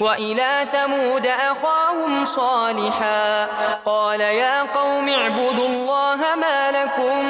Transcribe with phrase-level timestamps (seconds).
[0.00, 3.46] وإلى ثمود أخاهم صالحا.
[3.86, 7.24] قال يا قوم اعبدوا الله ما لكم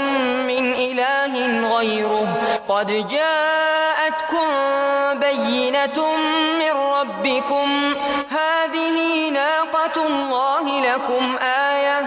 [0.47, 1.33] من إله
[1.79, 2.29] غيره.
[2.69, 4.49] قد جاءتكم
[5.15, 6.17] بينة
[6.59, 7.95] من ربكم.
[8.31, 12.01] هذه ناقة الله لكم آية.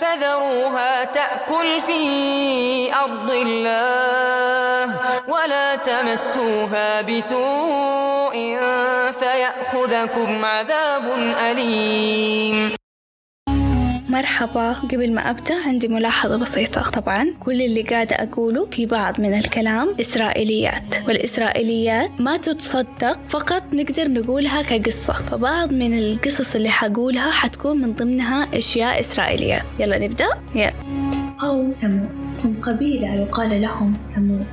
[0.00, 4.94] فذروها تأكل في أرض الله
[5.28, 8.15] ولا تمسوها بسوء
[9.12, 11.04] فيأخذكم عذاب
[11.50, 12.76] أليم.
[14.08, 16.90] مرحبا قبل ما أبدأ عندي ملاحظة بسيطة.
[16.90, 24.08] طبعا كل اللي قاعدة أقوله في بعض من الكلام إسرائيليات والإسرائيليات ما تتصدق فقط نقدر
[24.08, 25.12] نقولها كقصة.
[25.12, 30.72] فبعض من القصص اللي حقولها حتكون من ضمنها أشياء إسرائيليات يلا نبدأ؟ يلا.
[31.38, 32.08] قوم ثمود.
[32.44, 34.46] هم قبيلة يقال لهم ثمود.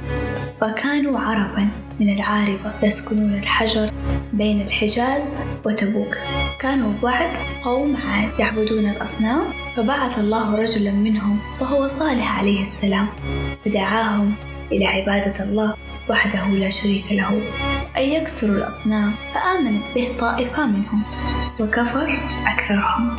[0.62, 1.68] فكانوا عربا.
[2.00, 3.92] من العاربة يسكنون الحجر
[4.34, 5.34] بين الحجاز
[5.66, 6.18] وتبوك.
[6.60, 7.30] كانوا بعد
[7.64, 9.44] قوم عاد يعبدون الأصنام
[9.76, 13.08] فبعث الله رجلا منهم وهو صالح عليه السلام
[13.66, 14.36] فدعاهم
[14.72, 15.74] إلى عبادة الله
[16.10, 17.42] وحده لا شريك له
[17.98, 21.04] أن يكسروا الأصنام فآمنت به طائفة منهم
[21.60, 23.16] وكفر أكثرهم.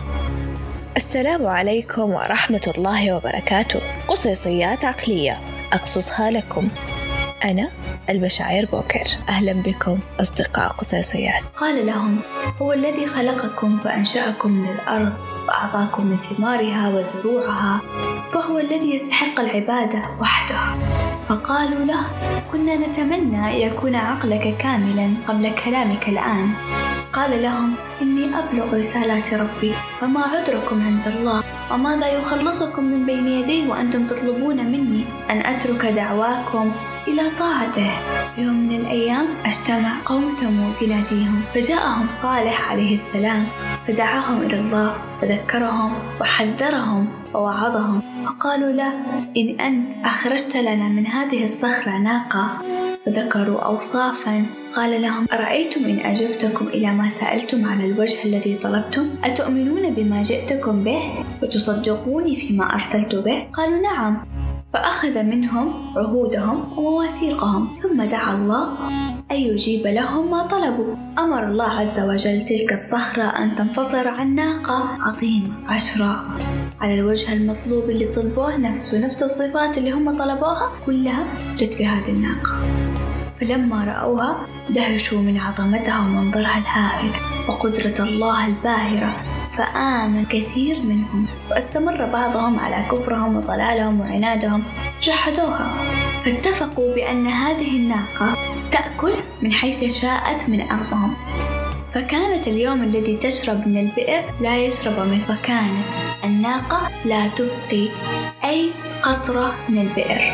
[0.97, 3.81] السلام عليكم ورحمة الله وبركاته.
[4.09, 5.41] قصيصيات عقلية.
[5.73, 6.69] أقصصها لكم.
[7.45, 7.71] أنا
[8.11, 9.05] المشاعر بوكر.
[9.29, 12.19] أهلا بكم أصدقاء قصيصيات قال لهم
[12.63, 15.13] هو الذي خلقكم وأنشأكم من الأرض
[15.49, 17.81] وأعطاكم من ثمارها وزروعها
[18.33, 20.85] فهو الذي يستحق العبادة وحده.
[21.29, 22.07] فقالوا له
[22.53, 26.51] كنا نتمنى أن يكون عقلك كاملا قبل كلامك الآن.
[27.13, 33.71] قال لهم إني أبلغ رسالات ربي فما عذركم عند الله؟ وماذا يخلصكم من بين يديه
[33.71, 36.73] وأنتم تطلبون مني أن أترك دعواكم
[37.09, 37.91] إلى طاعته؟
[38.39, 43.47] يوم من الأيام أجتمع قوم ثمود يناديهم فجاءهم صالح عليه السلام
[43.87, 48.93] فدعاهم إلى الله فذكرهم وحذرهم ووعظهم فقالوا له
[49.37, 52.49] إن أنت أخرجت لنا من هذه الصخرة ناقة
[53.07, 54.47] فذكروا أوصافا.
[54.77, 60.85] قال لهم أرأيتم إن أجبتكم إلى ما سألتم على الوجه الذي طلبتم؟ أتؤمنون بما جئتكم
[60.85, 64.25] به؟ وتصدقوني فيما أرسلت به؟ قالوا نعم.
[64.73, 68.69] فأخذ منهم عهودهم ومواثيقهم ثم دعا الله
[69.31, 70.95] أن يجيب لهم ما طلبوا.
[71.19, 76.19] أمر الله عز وجل تلك الصخرة أن تنفطر عن ناقة عظيمة عشراء.
[76.81, 81.27] على الوجه المطلوب اللي طلبوه نفسه نفس الصفات اللي هم طلبوها كلها
[81.59, 82.84] جت في هذه الناقة.
[83.45, 87.11] فلما رأوها دهشوا من عظمتها ومنظرها الهائل
[87.49, 89.13] وقدرة الله الباهرة
[89.57, 94.65] فآمن كثير منهم واستمر بعضهم على كفرهم وضلالهم وعنادهم
[95.03, 95.75] جحدوها.
[96.25, 98.37] فاتفقوا بأن هذه الناقة
[98.73, 99.13] تأكل
[99.43, 101.15] من حيث شاءت من أرضهم.
[101.95, 105.87] فكانت اليوم الذي تشرب من البئر لا يشرب منه فكانت
[106.25, 107.89] الناقة لا تبقي
[108.45, 108.71] أي
[109.03, 110.33] قطرة من البئر.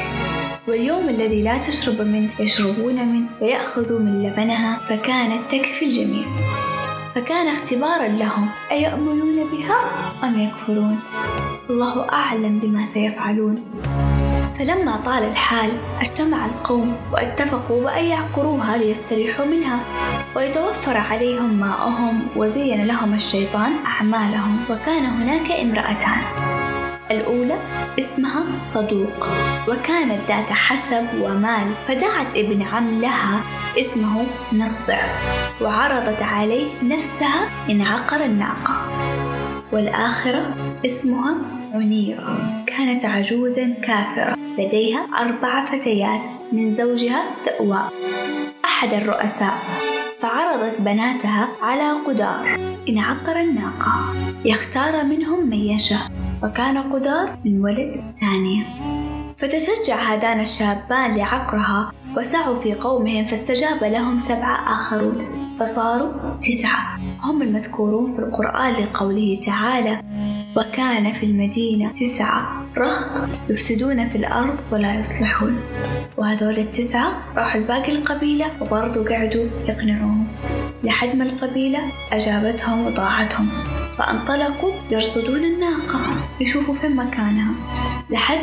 [0.69, 6.25] واليوم الذي لا تشرب منه يشربون منه ويأخذوا من لبنها فكانت تكفي الجميع.
[7.15, 9.78] فكان اختبارا لهم أيؤمنون بها
[10.25, 11.00] أم يكفرون؟
[11.71, 13.65] الله أعلم بما سيفعلون.
[14.59, 19.78] فلما طال الحال اجتمع القوم واتفقوا بأن يعقروها ليستريحوا منها
[20.37, 26.59] ويتوفر عليهم ماءهم وزين لهم الشيطان أعمالهم وكان هناك امرأتان.
[27.10, 27.59] الأولى
[27.98, 29.26] اسمها صدوق
[29.69, 33.41] وكانت ذات حسب ومال فدعت ابن عم لها
[33.78, 35.00] اسمه نصدع
[35.60, 38.88] وعرضت عليه نفسها إن عقر الناقة.
[39.72, 40.54] والآخرة
[40.87, 41.37] اسمها
[41.75, 47.92] عنيرة كانت عجوزا كافرة لديها أربع فتيات من زوجها تأواء
[48.65, 49.54] أحد الرؤساء
[50.21, 56.29] فعرضت بناتها على قدار إن عقر الناقة يختار منهم من يشاء.
[56.43, 58.65] وكان قدار من ولد ثانية.
[59.39, 65.27] فتشجع هذان الشابان لعقرها وسعوا في قومهم فاستجاب لهم سبعة آخرون
[65.61, 66.12] فصاروا
[66.43, 66.99] تسعة.
[67.22, 70.03] هم المذكورون في القرآن لقوله تعالى
[70.57, 75.60] وكان في المدينة تسعة رهط يفسدون في الأرض ولا يصلحون
[76.16, 80.27] وهذول التسعة راحوا لباقي القبيلة وبرضو قعدوا يقنعوهم.
[80.84, 81.81] لحد ما القبيلة
[82.13, 83.48] أجابتهم وطاعتهم
[84.00, 86.00] فأنطلقوا يرصدون الناقة.
[86.41, 87.52] يشوفوا فين مكانها.
[88.10, 88.41] لحد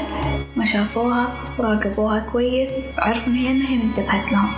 [0.55, 4.51] ما شافوها وراقبوها كويس وعرفوا هي ما هي انتبهت لهم.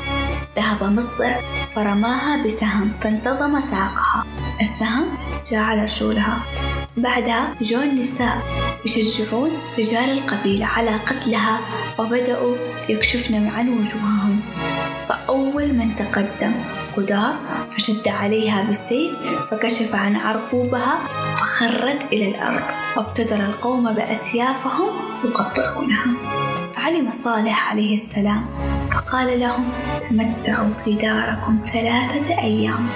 [0.56, 1.40] ذهب مصدع
[1.76, 4.26] فرماها بسهم فانتظم ساقها.
[4.62, 5.06] السهم
[5.52, 6.38] جاء على رجولها
[6.98, 8.38] بعدها جو النساء
[8.86, 11.60] يشجعون رجال القبيلة على قتلها
[12.00, 12.56] وبدأوا
[12.90, 14.42] يكشفن عن وجوههم.
[15.10, 16.54] فأول من تقدم
[17.00, 17.36] القدار
[17.72, 19.12] فشد عليها بالسيف
[19.52, 21.00] فكشف عن عرقوبها
[21.40, 22.62] فخرت إلى الأرض
[22.98, 24.90] وابتدر القوم بأسيافهم
[25.26, 26.06] يقطعونها.
[26.76, 28.46] فعلم صالح عليه السلام
[28.92, 29.70] فقال لهم
[30.10, 32.88] تمتعوا في داركم ثلاثة أيام.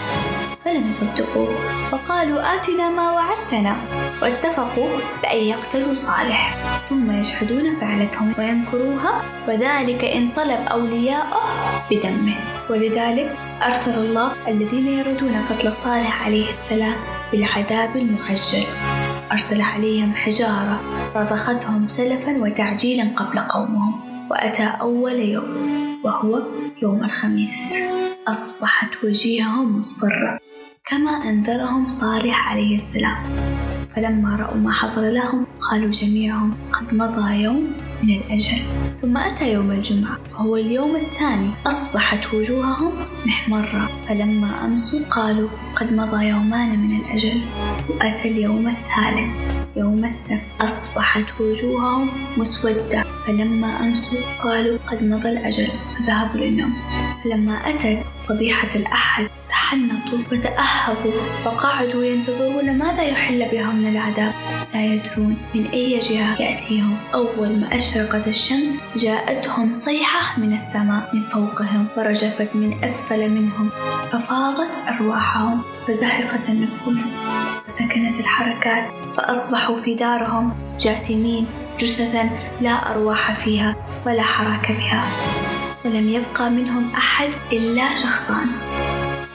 [0.65, 1.55] فلم يصدقوه
[1.91, 3.75] فقالوا آتنا ما وعدتنا.
[4.21, 4.89] واتفقوا
[5.21, 6.55] بأن يقتلوا صالح
[6.89, 11.44] ثم يشهدون فعلتهم وينكروها وذلك إن طلب أولياءه
[11.95, 12.36] بدمه.
[12.69, 13.36] ولذلك
[13.66, 16.95] أرسل الله الذين يريدون قتل صالح عليه السلام
[17.31, 18.63] بالعذاب المعجل.
[19.31, 20.81] أرسل عليهم حجارة
[21.16, 23.94] رضختهم سلفا وتعجيلا قبل قومهم
[24.31, 25.54] وأتى أول يوم
[26.04, 26.42] وهو
[26.81, 27.75] يوم الخميس.
[28.28, 30.39] أصبحت وجيههم مصفرة
[30.86, 33.24] كما أنذرهم صالح عليه السلام.
[33.96, 38.61] فلما رأوا ما حصل لهم قالوا جميعهم قد مضى يوم من الأجل.
[39.01, 41.50] ثم أتى يوم الجمعة وهو اليوم الثاني.
[41.67, 42.91] أصبحت وجوههم
[43.25, 43.89] محمرة.
[44.07, 47.41] فلما أمسوا قالوا قد مضى يومان من الأجل.
[47.89, 49.29] وأتى اليوم الثالث
[49.75, 50.41] يوم السبت.
[50.61, 53.03] أصبحت وجوههم مسودة.
[53.27, 55.67] فلما أمسوا قالوا قد مضى الأجل
[55.97, 56.73] فذهبوا للنوم.
[57.23, 64.33] فلما أتت صبيحة الأحد تحنطوا وتأهبوا وقعدوا ينتظرون ماذا يحل بهم من العذاب.
[64.74, 66.98] لا يدرون من أي جهة يأتيهم.
[67.14, 73.70] أول ما أشرقت الشمس جاءتهم صيحة من السماء من فوقهم ورجفت من أسفل منهم.
[74.12, 77.18] ففاضت أرواحهم فزهقت النفوس
[77.68, 78.86] وسكنت الحركات
[79.18, 81.48] فأصبحوا في دارهم جاثمين.
[81.80, 82.30] جثثا
[82.62, 83.75] لا أرواح فيها
[84.06, 85.04] ولا حراك بها
[85.86, 88.48] ولم يبقى منهم أحد إلا شخصان.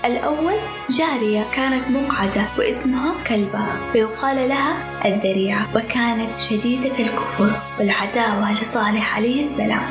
[0.09, 0.55] الأول
[0.91, 9.83] جارية كانت مقعدة واسمها كلبة ويقال لها الذريعة وكانت شديدة الكفر والعداوة لصالح عليه السلام.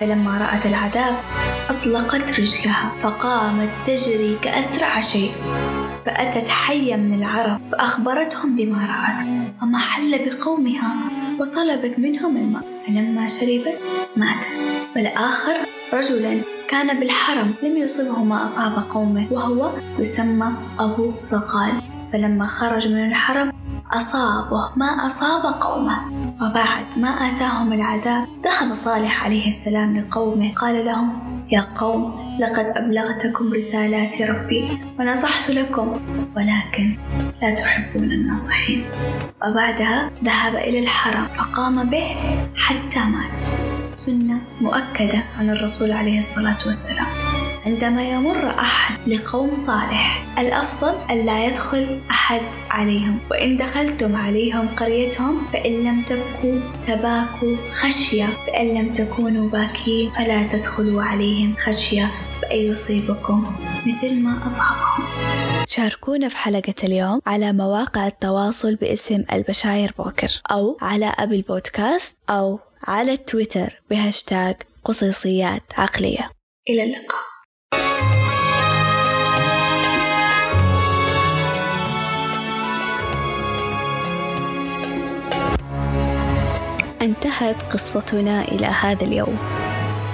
[0.00, 1.16] فلما رأت العذاب
[1.70, 5.32] أطلقت رجلها فقامت تجري كأسرع شيء.
[6.06, 9.26] فأتت حية من العرب فأخبرتهم بما رأت
[9.62, 10.94] وما حل بقومها
[11.40, 12.64] وطلبت منهم الماء.
[12.86, 13.78] فلما شربت
[14.16, 14.46] ماتت
[14.96, 15.54] والآخر
[15.92, 21.72] رجلا كان بالحرم لم يصبه ما أصاب قومه وهو يسمى أبو رقال
[22.12, 23.52] فلما خرج من الحرم
[23.92, 25.98] أصابه ما أصاب قومه.
[26.42, 30.54] وبعد ما آتاهم العذاب ذهب صالح عليه السلام لقومه.
[30.54, 31.12] قال لهم
[31.52, 34.68] يا قوم لقد أبلغتكم رسالات ربي
[34.98, 36.00] ونصحت لكم
[36.36, 36.98] ولكن
[37.42, 38.84] لا تحبون الناصحين.
[39.46, 42.16] وبعدها ذهب إلى الحرم فقام به
[42.56, 43.53] حتى مات.
[44.06, 47.06] سنة مؤكدة عن الرسول عليه الصلاة والسلام.
[47.66, 52.40] عندما يمر أحد لقوم صالح الأفضل ألا يدخل أحد
[52.70, 53.18] عليهم.
[53.30, 58.26] وإن دخلتم عليهم قريتهم فإن لم تبكوا تباكوا خشية.
[58.46, 62.10] فإن لم تكونوا باكين فلا تدخلوا عليهم خشية.
[62.42, 63.56] بأن يصيبكم؟
[63.86, 65.04] مثل ما أصابهم
[65.68, 72.58] شاركونا في حلقة اليوم على مواقع التواصل باسم البشاير بوكر أو على أبل بودكاست أو
[72.86, 76.30] على التويتر بهاشتاج قصيصيات عقلية.
[76.70, 77.24] إلى اللقاء.
[87.02, 89.38] انتهت قصتنا إلى هذا اليوم.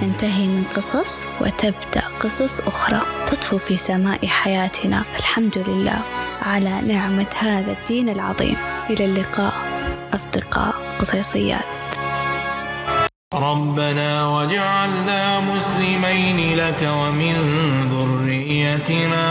[0.02, 5.04] ننتهي من قصص وتبدأ قصص أخرى تطفو في سماء حياتنا.
[5.18, 6.02] الحمد لله
[6.42, 8.56] على نعمة هذا الدين العظيم.
[8.90, 9.54] إلى اللقاء.
[10.14, 11.79] أصدقاء قصيصيات.
[13.34, 17.36] ربنا واجعلنا مسلمين لك ومن
[17.90, 19.26] ذريتنا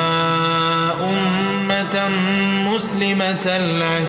[1.03, 2.09] أمة
[2.65, 4.08] مسلمة لك.